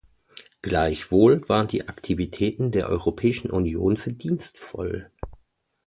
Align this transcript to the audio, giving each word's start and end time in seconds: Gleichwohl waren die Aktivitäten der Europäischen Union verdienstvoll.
Gleichwohl 0.63 1.47
waren 1.47 1.67
die 1.67 1.87
Aktivitäten 1.87 2.71
der 2.71 2.89
Europäischen 2.89 3.51
Union 3.51 3.97
verdienstvoll. 3.97 5.11